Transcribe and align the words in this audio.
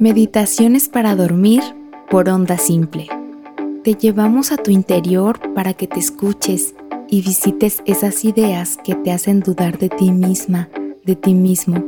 Meditaciones 0.00 0.88
para 0.88 1.14
dormir 1.14 1.62
por 2.10 2.28
onda 2.28 2.58
simple. 2.58 3.08
Te 3.84 3.94
llevamos 3.94 4.50
a 4.50 4.56
tu 4.56 4.72
interior 4.72 5.38
para 5.54 5.72
que 5.74 5.86
te 5.86 6.00
escuches 6.00 6.74
y 7.08 7.22
visites 7.22 7.80
esas 7.86 8.24
ideas 8.24 8.76
que 8.82 8.96
te 8.96 9.12
hacen 9.12 9.38
dudar 9.38 9.78
de 9.78 9.88
ti 9.88 10.10
misma, 10.10 10.68
de 11.04 11.14
ti 11.14 11.34
mismo. 11.34 11.80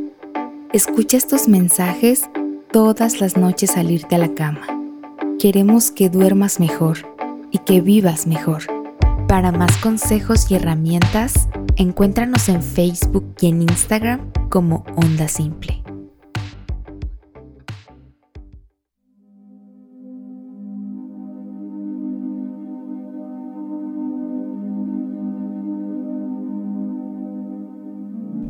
Escucha 0.72 1.16
estos 1.16 1.48
mensajes 1.48 2.30
todas 2.70 3.20
las 3.20 3.36
noches 3.36 3.76
al 3.76 3.90
irte 3.90 4.14
a 4.14 4.18
la 4.18 4.34
cama. 4.34 4.60
Queremos 5.40 5.90
que 5.90 6.08
duermas 6.08 6.60
mejor 6.60 6.98
y 7.50 7.58
que 7.58 7.80
vivas 7.80 8.28
mejor. 8.28 8.62
Para 9.26 9.50
más 9.50 9.76
consejos 9.78 10.48
y 10.48 10.54
herramientas, 10.54 11.48
encuéntranos 11.74 12.48
en 12.48 12.62
Facebook 12.62 13.34
y 13.40 13.48
en 13.48 13.62
Instagram 13.62 14.30
como 14.48 14.84
Onda 14.94 15.26
Simple. 15.26 15.85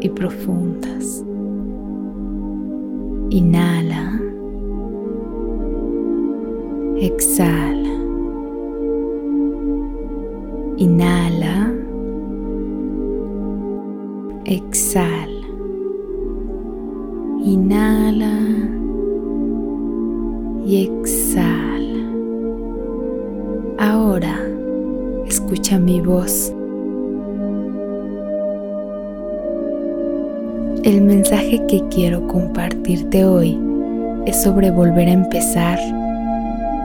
y 0.00 0.08
profundas. 0.08 1.24
Inhala. 3.30 4.20
Exhala. 6.96 7.94
Inhala. 10.76 11.72
Exhala. 14.44 15.46
Inhala. 17.44 18.34
Y 20.64 20.84
exhala. 20.84 22.04
Ahora 23.78 24.38
escucha 25.26 25.78
mi 25.78 26.00
voz. 26.00 26.52
El 30.82 31.02
mensaje 31.02 31.60
que 31.68 31.86
quiero 31.90 32.26
compartirte 32.26 33.26
hoy 33.26 33.60
es 34.24 34.42
sobre 34.42 34.70
volver 34.70 35.08
a 35.08 35.12
empezar 35.12 35.78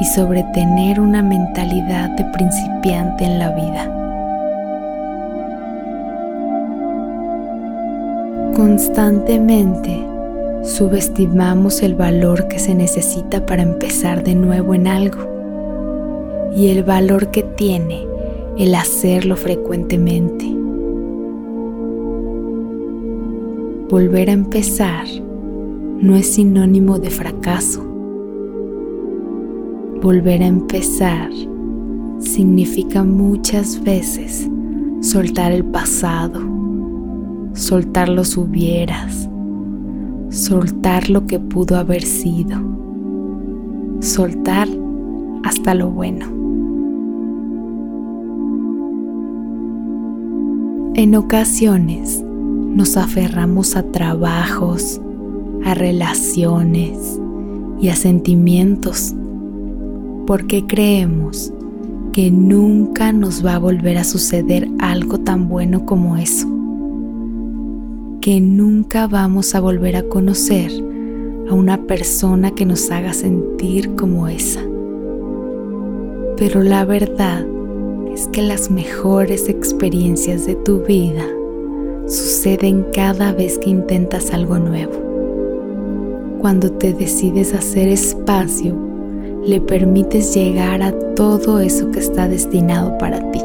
y 0.02 0.06
sobre 0.06 0.44
tener 0.54 1.00
una 1.00 1.22
mentalidad 1.22 2.10
de 2.10 2.26
principiante 2.26 3.24
en 3.24 3.40
la 3.40 3.52
vida. 3.52 3.92
Constantemente 8.54 10.06
subestimamos 10.66 11.82
el 11.82 11.96
valor 11.96 12.50
que 12.50 12.60
se 12.60 12.76
necesita 12.76 13.46
para 13.46 13.64
empezar 13.64 14.26
de 14.26 14.36
nuevo 14.36 14.74
en 14.74 14.88
algo 14.88 16.52
y 16.54 16.68
el 16.68 16.84
valor 16.84 17.32
que 17.32 17.44
tiene 17.44 18.06
el 18.58 18.76
hacerlo 18.76 19.38
frecuentemente. 19.38 20.65
Volver 23.90 24.32
a 24.32 24.34
empezar 24.34 25.06
no 26.02 26.16
es 26.16 26.34
sinónimo 26.34 26.98
de 26.98 27.12
fracaso. 27.12 27.84
Volver 30.02 30.42
a 30.42 30.48
empezar 30.48 31.30
significa 32.20 33.04
muchas 33.04 33.82
veces 33.84 34.50
soltar 35.02 35.52
el 35.52 35.64
pasado, 35.66 36.42
soltar 37.54 38.10
los 38.10 38.38
hubieras, 38.38 39.30
soltar 40.30 41.10
lo 41.10 41.28
que 41.28 41.40
pudo 41.40 41.78
haber 41.78 42.02
sido, 42.02 42.60
soltar 44.00 44.68
hasta 45.44 45.76
lo 45.76 45.92
bueno. 45.92 46.26
En 50.96 51.16
ocasiones, 51.16 52.24
nos 52.76 52.98
aferramos 52.98 53.76
a 53.76 53.84
trabajos, 53.84 55.02
a 55.64 55.74
relaciones 55.74 57.20
y 57.82 57.90
a 57.90 57.96
sentimientos 57.96 59.16
porque 60.26 60.66
creemos 60.66 61.54
que 62.12 62.32
nunca 62.32 63.12
nos 63.12 63.46
va 63.46 63.56
a 63.56 63.60
volver 63.60 63.98
a 63.98 64.04
suceder 64.04 64.68
algo 64.80 65.20
tan 65.20 65.48
bueno 65.48 65.86
como 65.86 66.18
eso, 66.18 66.48
que 68.22 68.42
nunca 68.42 69.08
vamos 69.08 69.54
a 69.54 69.60
volver 69.60 69.96
a 69.96 70.04
conocer 70.04 70.72
a 71.50 71.54
una 71.54 71.84
persona 71.84 72.52
que 72.52 72.66
nos 72.66 72.90
haga 72.90 73.14
sentir 73.14 73.96
como 73.96 74.28
esa. 74.28 74.62
Pero 76.38 76.64
la 76.64 76.86
verdad 76.86 77.46
es 78.14 78.28
que 78.30 78.42
las 78.42 78.72
mejores 78.72 79.48
experiencias 79.48 80.46
de 80.46 80.56
tu 80.56 80.80
vida 80.82 81.35
suceden 82.08 82.86
cada 82.94 83.34
vez 83.34 83.58
que 83.58 83.70
intentas 83.70 84.32
algo 84.32 84.60
nuevo. 84.60 84.94
Cuando 86.40 86.72
te 86.72 86.94
decides 86.94 87.54
hacer 87.54 87.88
espacio, 87.88 88.76
le 89.44 89.60
permites 89.62 90.36
llegar 90.36 90.82
a 90.82 90.92
todo 91.16 91.60
eso 91.60 91.92
que 91.92 92.00
está 92.00 92.28
destinado 92.28 92.98
para 92.98 93.20
ti. 93.32 93.40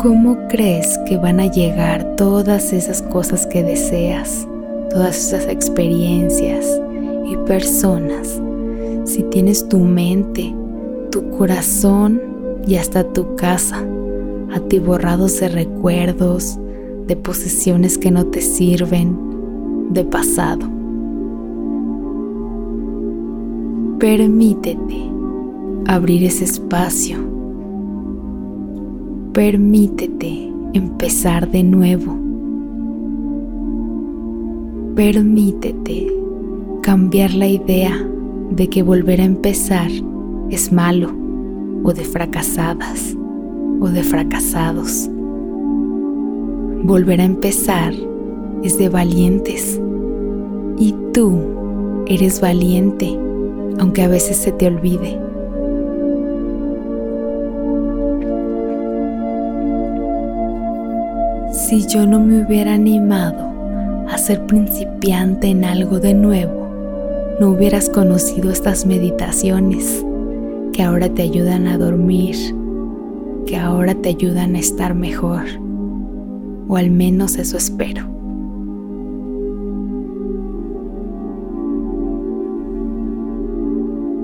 ¿Cómo 0.00 0.38
crees 0.48 0.98
que 1.06 1.16
van 1.16 1.40
a 1.40 1.50
llegar 1.50 2.04
todas 2.16 2.72
esas 2.72 3.02
cosas 3.02 3.46
que 3.46 3.64
deseas, 3.64 4.46
todas 4.90 5.16
esas 5.16 5.48
experiencias 5.48 6.64
y 7.28 7.36
personas 7.38 8.40
si 9.04 9.22
tienes 9.24 9.68
tu 9.68 9.78
mente, 9.78 10.54
tu 11.10 11.30
corazón 11.30 12.20
y 12.66 12.76
hasta 12.76 13.04
tu 13.04 13.36
casa 13.36 13.84
atiborrados 14.52 15.40
de 15.40 15.48
recuerdos, 15.48 16.58
de 17.06 17.16
posesiones 17.16 17.98
que 17.98 18.10
no 18.10 18.26
te 18.26 18.40
sirven, 18.40 19.16
de 19.90 20.04
pasado. 20.04 20.68
Permítete 23.98 25.10
abrir 25.86 26.24
ese 26.24 26.44
espacio. 26.44 27.18
Permítete 29.32 30.52
empezar 30.72 31.50
de 31.50 31.62
nuevo. 31.62 32.16
Permítete 34.94 36.06
cambiar 36.82 37.34
la 37.34 37.48
idea 37.48 37.92
de 38.50 38.68
que 38.68 38.82
volver 38.82 39.20
a 39.20 39.24
empezar 39.24 39.90
es 40.50 40.72
malo 40.72 41.12
o 41.82 41.92
de 41.92 42.04
fracasadas 42.04 43.16
o 43.80 43.88
de 43.88 44.02
fracasados. 44.02 45.08
Volver 46.82 47.20
a 47.20 47.24
empezar 47.24 47.92
es 48.62 48.78
de 48.78 48.88
valientes 48.88 49.80
y 50.78 50.94
tú 51.12 51.40
eres 52.06 52.40
valiente, 52.40 53.18
aunque 53.78 54.02
a 54.02 54.08
veces 54.08 54.36
se 54.36 54.52
te 54.52 54.66
olvide. 54.66 55.18
Si 61.52 61.86
yo 61.86 62.06
no 62.06 62.20
me 62.20 62.44
hubiera 62.44 62.74
animado 62.74 63.50
a 64.08 64.18
ser 64.18 64.46
principiante 64.46 65.48
en 65.48 65.64
algo 65.64 65.98
de 65.98 66.14
nuevo, 66.14 66.66
no 67.40 67.50
hubieras 67.50 67.90
conocido 67.90 68.50
estas 68.50 68.86
meditaciones 68.86 70.04
que 70.72 70.82
ahora 70.82 71.08
te 71.08 71.22
ayudan 71.22 71.66
a 71.66 71.76
dormir, 71.76 72.36
que 73.46 73.56
ahora 73.56 73.94
te 73.94 74.10
ayudan 74.10 74.56
a 74.56 74.58
estar 74.58 74.94
mejor, 74.94 75.44
o 76.68 76.76
al 76.76 76.90
menos 76.90 77.36
eso 77.36 77.56
espero. 77.56 78.06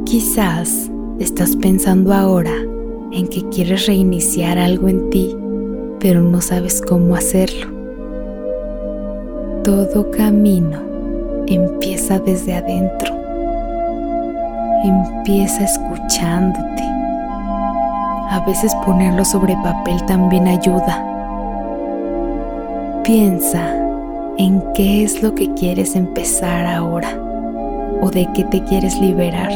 Quizás 0.04 0.90
estás 1.18 1.56
pensando 1.56 2.12
ahora 2.12 2.54
en 3.12 3.28
que 3.28 3.48
quieres 3.48 3.86
reiniciar 3.86 4.58
algo 4.58 4.88
en 4.88 5.08
ti, 5.10 5.34
pero 6.00 6.20
no 6.20 6.40
sabes 6.40 6.82
cómo 6.82 7.14
hacerlo. 7.14 7.68
Todo 9.62 10.10
camino 10.10 10.80
empieza 11.46 12.18
desde 12.18 12.54
adentro. 12.54 13.14
Empieza 14.84 15.64
escuchándote. 15.64 16.71
A 18.32 18.40
veces 18.40 18.74
ponerlo 18.76 19.26
sobre 19.26 19.54
papel 19.56 20.02
también 20.06 20.48
ayuda. 20.48 21.04
Piensa 23.04 23.60
en 24.38 24.64
qué 24.72 25.04
es 25.04 25.22
lo 25.22 25.34
que 25.34 25.52
quieres 25.52 25.94
empezar 25.94 26.64
ahora 26.64 27.10
o 28.00 28.08
de 28.10 28.26
qué 28.32 28.44
te 28.44 28.64
quieres 28.64 28.98
liberar. 28.98 29.50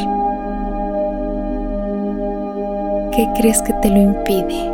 ¿Qué 3.12 3.26
crees 3.38 3.62
que 3.62 3.72
te 3.72 3.88
lo 3.88 3.96
impide? 3.96 4.70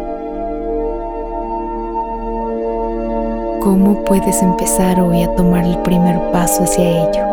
¿Cómo 3.61 4.03
puedes 4.05 4.43
empezar 4.43 5.01
hoy 5.01 5.23
a 5.23 5.33
tomar 5.37 5.65
el 5.65 5.79
primer 5.79 6.21
paso 6.33 6.65
hacia 6.65 6.89
ello? 6.89 7.25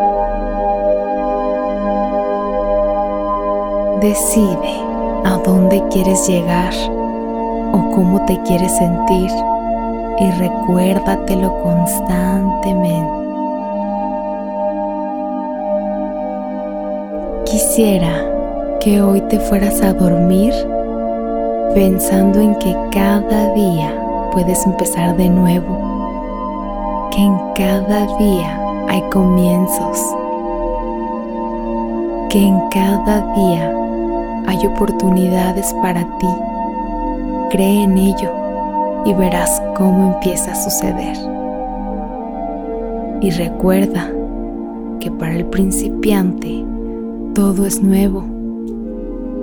Decide 4.00 4.90
a 5.24 5.38
dónde 5.44 5.82
quieres 5.90 6.28
llegar 6.28 6.72
o 7.72 7.90
cómo 7.94 8.24
te 8.26 8.40
quieres 8.42 8.76
sentir 8.76 9.30
y 10.18 10.30
recuérdatelo 10.32 11.62
constantemente. 11.62 13.20
Quisiera 17.44 18.24
que 18.80 19.02
hoy 19.02 19.20
te 19.22 19.38
fueras 19.40 19.82
a 19.82 19.92
dormir 19.92 20.52
pensando 21.74 22.40
en 22.40 22.54
que 22.56 22.76
cada 22.92 23.52
día 23.54 23.94
puedes 24.32 24.64
empezar 24.66 25.16
de 25.16 25.28
nuevo 25.28 25.90
que 27.10 27.22
en 27.22 27.38
cada 27.54 28.06
día 28.18 28.60
hay 28.88 29.02
comienzos, 29.10 29.98
que 32.28 32.46
en 32.46 32.60
cada 32.70 33.20
día 33.34 33.79
hay 34.46 34.66
oportunidades 34.66 35.72
para 35.82 36.02
ti. 36.18 36.26
Cree 37.50 37.84
en 37.84 37.98
ello 37.98 38.30
y 39.04 39.14
verás 39.14 39.62
cómo 39.76 40.14
empieza 40.14 40.52
a 40.52 40.54
suceder. 40.54 41.16
Y 43.20 43.30
recuerda 43.30 44.10
que 45.00 45.10
para 45.10 45.34
el 45.34 45.46
principiante 45.46 46.64
todo 47.34 47.66
es 47.66 47.82
nuevo, 47.82 48.24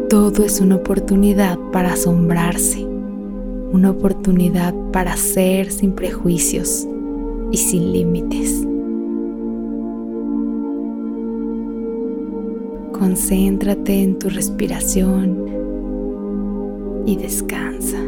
todo 0.09 0.43
es 0.43 0.61
una 0.61 0.75
oportunidad 0.75 1.57
para 1.71 1.93
asombrarse, 1.93 2.85
una 3.73 3.91
oportunidad 3.91 4.73
para 4.93 5.17
ser 5.17 5.71
sin 5.71 5.91
prejuicios 5.91 6.87
y 7.51 7.57
sin 7.57 7.91
límites. 7.91 8.65
Concéntrate 12.99 14.01
en 14.01 14.17
tu 14.17 14.27
respiración 14.27 15.45
y 17.05 17.15
descansa. 17.15 18.06